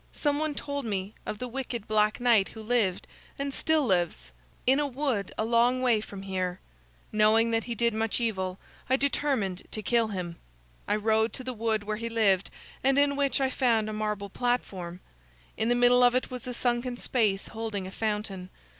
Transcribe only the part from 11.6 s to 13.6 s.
where he lived, and in which I